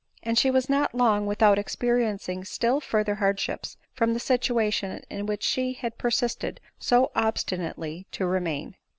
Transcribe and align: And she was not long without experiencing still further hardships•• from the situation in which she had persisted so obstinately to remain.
And 0.23 0.35
she 0.35 0.49
was 0.49 0.67
not 0.67 0.95
long 0.95 1.27
without 1.27 1.59
experiencing 1.59 2.43
still 2.43 2.79
further 2.79 3.13
hardships•• 3.13 3.77
from 3.95 4.15
the 4.15 4.19
situation 4.19 5.03
in 5.11 5.27
which 5.27 5.43
she 5.43 5.73
had 5.73 5.99
persisted 5.99 6.59
so 6.79 7.11
obstinately 7.13 8.07
to 8.13 8.25
remain. 8.25 8.75